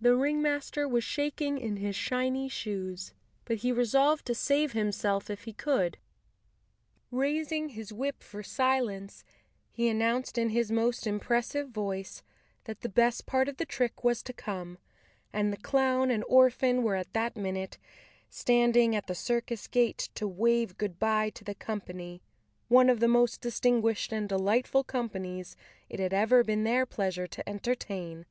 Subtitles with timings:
[0.00, 3.12] The ringmaster was shak¬ ing in his shiny shoes,
[3.44, 5.98] but he resolved to save himself if he could.
[7.12, 9.22] Raising his whip for silence,
[9.70, 12.24] he announced in his most impressive voice
[12.64, 16.96] that the best part of the trick was to come—that the clown and orphan were
[16.96, 17.78] at that minute
[18.28, 22.20] standing at the circus gate to wave good¬ bye to the company,
[22.66, 25.54] one of the most distinguished and delightful companies
[25.88, 28.26] it had ever been their pleasure to entertain.